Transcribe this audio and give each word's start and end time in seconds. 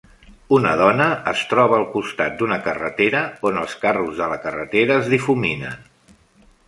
Una 0.55 0.69
dona 0.79 1.05
es 1.31 1.43
troba 1.51 1.75
al 1.81 1.85
costat 1.91 2.39
d'una 2.39 2.57
carretera 2.69 3.21
on 3.51 3.61
els 3.65 3.77
carros 3.85 4.19
de 4.23 4.31
la 4.33 4.39
carretera 4.47 4.97
es 5.03 5.13
difuminen. 5.17 5.77